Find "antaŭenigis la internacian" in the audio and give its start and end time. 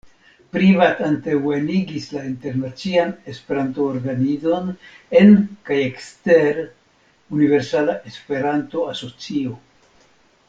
1.07-3.11